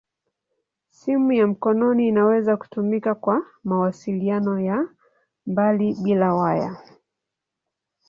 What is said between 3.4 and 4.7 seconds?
mawasiliano